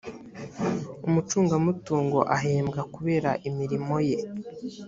umucungamutungo 1.07 2.19
ahembwa 2.35 2.81
kubera 2.93 3.29
imirimoye. 3.47 4.17